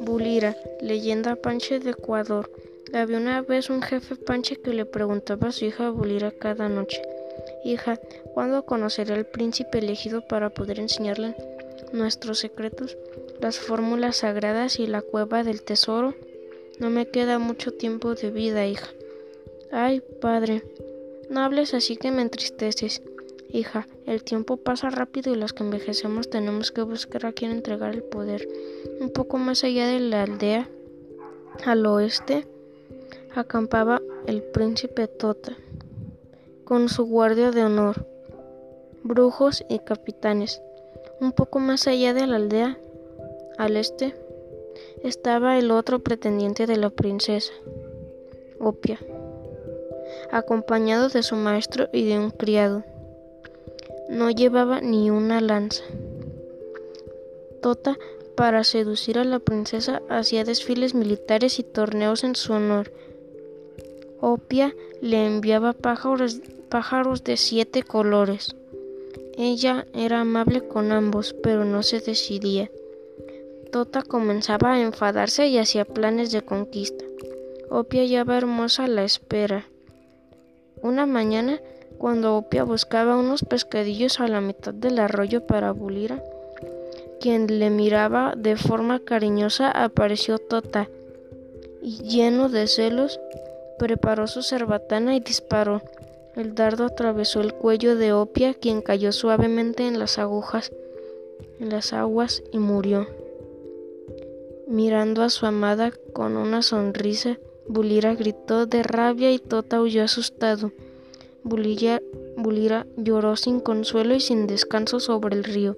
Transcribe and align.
Bulira, 0.00 0.56
leyenda 0.80 1.36
Panche 1.36 1.80
de 1.80 1.90
Ecuador. 1.90 2.50
Había 2.92 3.18
una 3.18 3.42
vez 3.42 3.70
un 3.70 3.82
jefe 3.82 4.16
Panche 4.16 4.56
que 4.56 4.72
le 4.72 4.84
preguntaba 4.84 5.48
a 5.48 5.52
su 5.52 5.66
hija 5.66 5.90
Bulira 5.90 6.30
cada 6.30 6.68
noche, 6.68 7.02
Hija, 7.64 7.98
¿cuándo 8.34 8.64
conoceré 8.64 9.14
al 9.14 9.26
príncipe 9.26 9.78
elegido 9.78 10.22
para 10.26 10.50
poder 10.50 10.80
enseñarle 10.80 11.34
nuestros 11.92 12.38
secretos, 12.38 12.96
las 13.40 13.58
fórmulas 13.58 14.18
sagradas 14.18 14.78
y 14.78 14.86
la 14.86 15.02
cueva 15.02 15.44
del 15.44 15.62
tesoro? 15.62 16.14
No 16.78 16.90
me 16.90 17.06
queda 17.06 17.38
mucho 17.38 17.72
tiempo 17.72 18.14
de 18.14 18.30
vida, 18.30 18.66
hija. 18.66 18.88
Ay, 19.70 20.00
padre, 20.20 20.62
no 21.28 21.40
hables 21.40 21.74
así 21.74 21.96
que 21.96 22.10
me 22.10 22.22
entristeces. 22.22 23.02
Hija, 23.50 23.86
el 24.04 24.24
tiempo 24.24 24.58
pasa 24.58 24.90
rápido 24.90 25.32
y 25.32 25.36
los 25.36 25.54
que 25.54 25.62
envejecemos 25.62 26.28
tenemos 26.28 26.70
que 26.70 26.82
buscar 26.82 27.24
a 27.24 27.32
quien 27.32 27.50
entregar 27.50 27.94
el 27.94 28.02
poder. 28.02 28.46
Un 29.00 29.10
poco 29.10 29.38
más 29.38 29.64
allá 29.64 29.86
de 29.86 30.00
la 30.00 30.24
aldea, 30.24 30.68
al 31.64 31.86
oeste, 31.86 32.46
acampaba 33.34 34.02
el 34.26 34.42
príncipe 34.42 35.08
Tota, 35.08 35.56
con 36.64 36.90
su 36.90 37.06
guardia 37.06 37.50
de 37.50 37.64
honor, 37.64 38.06
brujos 39.02 39.64
y 39.70 39.78
capitanes. 39.78 40.60
Un 41.20 41.32
poco 41.32 41.58
más 41.58 41.86
allá 41.86 42.12
de 42.12 42.26
la 42.26 42.36
aldea, 42.36 42.78
al 43.56 43.78
este, 43.78 44.14
estaba 45.02 45.58
el 45.58 45.70
otro 45.70 46.00
pretendiente 46.00 46.66
de 46.66 46.76
la 46.76 46.90
princesa, 46.90 47.52
Opia, 48.60 48.98
acompañado 50.30 51.08
de 51.08 51.22
su 51.22 51.36
maestro 51.36 51.88
y 51.92 52.06
de 52.06 52.18
un 52.18 52.30
criado. 52.30 52.84
No 54.08 54.30
llevaba 54.30 54.80
ni 54.80 55.10
una 55.10 55.40
lanza. 55.40 55.84
Tota, 57.60 57.98
para 58.36 58.64
seducir 58.64 59.18
a 59.18 59.24
la 59.24 59.38
princesa, 59.38 60.00
hacía 60.08 60.44
desfiles 60.44 60.94
militares 60.94 61.58
y 61.58 61.62
torneos 61.62 62.24
en 62.24 62.36
su 62.36 62.52
honor. 62.52 62.92
Opia 64.20 64.74
le 65.00 65.26
enviaba 65.26 65.72
pájaros, 65.72 66.40
pájaros 66.68 67.22
de 67.24 67.36
siete 67.36 67.82
colores. 67.82 68.56
Ella 69.36 69.86
era 69.92 70.20
amable 70.20 70.66
con 70.66 70.90
ambos, 70.90 71.34
pero 71.42 71.64
no 71.64 71.82
se 71.82 72.00
decidía. 72.00 72.70
Tota 73.70 74.02
comenzaba 74.02 74.72
a 74.72 74.80
enfadarse 74.80 75.48
y 75.48 75.58
hacía 75.58 75.84
planes 75.84 76.32
de 76.32 76.42
conquista. 76.42 77.04
Opia 77.70 78.00
hallaba 78.02 78.38
hermosa 78.38 78.88
la 78.88 79.04
espera. 79.04 79.66
Una 80.80 81.06
mañana 81.06 81.60
cuando 81.98 82.36
Opia 82.36 82.64
buscaba 82.64 83.16
unos 83.16 83.44
pescadillos 83.44 84.20
a 84.20 84.28
la 84.28 84.40
mitad 84.40 84.72
del 84.72 84.98
arroyo 84.98 85.46
para 85.46 85.72
Bulira, 85.72 86.22
quien 87.20 87.58
le 87.58 87.70
miraba 87.70 88.34
de 88.36 88.56
forma 88.56 89.00
cariñosa, 89.00 89.70
apareció 89.70 90.38
Tota, 90.38 90.88
y 91.82 92.02
lleno 92.02 92.48
de 92.48 92.66
celos, 92.66 93.20
preparó 93.78 94.26
su 94.26 94.42
cerbatana 94.42 95.14
y 95.16 95.20
disparó. 95.20 95.82
El 96.36 96.54
dardo 96.54 96.84
atravesó 96.84 97.40
el 97.40 97.52
cuello 97.52 97.96
de 97.96 98.12
Opia, 98.12 98.54
quien 98.54 98.80
cayó 98.80 99.10
suavemente 99.10 99.86
en 99.86 99.98
las 99.98 100.18
agujas, 100.18 100.70
en 101.58 101.70
las 101.70 101.92
aguas 101.92 102.42
y 102.52 102.58
murió. 102.58 103.08
Mirando 104.68 105.22
a 105.22 105.30
su 105.30 105.46
amada 105.46 105.92
con 106.12 106.36
una 106.36 106.62
sonrisa, 106.62 107.38
Bulira 107.66 108.14
gritó 108.14 108.66
de 108.66 108.82
rabia 108.82 109.32
y 109.32 109.38
Tota 109.38 109.80
huyó 109.80 110.04
asustado. 110.04 110.72
Bulira 111.48 112.86
lloró 112.96 113.36
sin 113.36 113.60
consuelo 113.60 114.14
y 114.14 114.20
sin 114.20 114.46
descanso 114.46 115.00
sobre 115.00 115.36
el 115.36 115.44
río. 115.44 115.76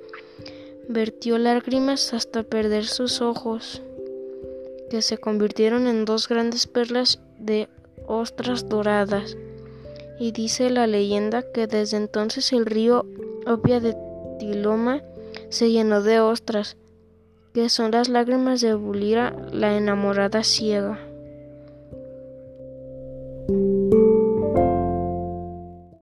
Vertió 0.89 1.39
lágrimas 1.39 2.13
hasta 2.13 2.43
perder 2.43 2.85
sus 2.85 3.21
ojos, 3.21 3.83
que 4.91 5.03
se 5.03 5.19
convirtieron 5.19 5.87
en 5.87 6.05
dos 6.05 6.29
grandes 6.29 6.67
perlas 6.67 7.21
de 7.39 7.69
ostras 8.07 8.69
doradas. 8.69 9.37
Y 10.19 10.33
dice 10.33 10.69
la 10.69 10.87
leyenda 10.87 11.43
que 11.43 11.67
desde 11.67 11.97
entonces 11.97 12.53
el 12.53 12.67
río 12.67 13.07
Opia 13.47 13.81
de 13.81 13.97
Tiloma 14.39 15.03
se 15.49 15.71
llenó 15.71 16.03
de 16.03 16.21
ostras, 16.21 16.77
que 17.55 17.69
son 17.69 17.93
las 17.93 18.09
lágrimas 18.09 18.61
de 18.61 18.75
Bulira, 18.75 19.35
la 19.53 19.77
enamorada 19.77 20.45
ciega. 20.45 20.99